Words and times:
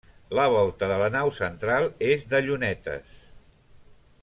La 0.37 0.45
volta 0.53 0.87
de 0.91 0.95
la 1.01 1.09
nau 1.15 1.29
central 1.41 1.85
és 2.09 2.25
de 2.33 2.41
llunetes. 2.47 3.15